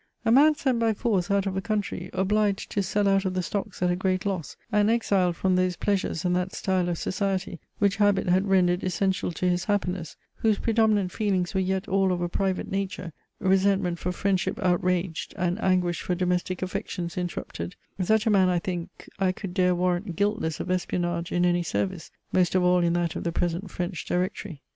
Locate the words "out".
1.29-1.45, 3.07-3.23